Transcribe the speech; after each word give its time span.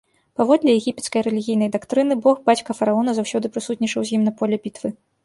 Паводле 0.39 0.71
егіпецкай 0.77 1.21
рэлігійнай 1.27 1.69
дактрыны, 1.75 2.17
бог-бацька 2.23 2.77
фараона 2.79 3.15
заўсёды 3.19 3.53
прысутнічаў 3.59 4.01
з 4.09 4.17
ім 4.19 4.25
на 4.31 4.35
поле 4.41 4.55
бітвы. 4.65 4.89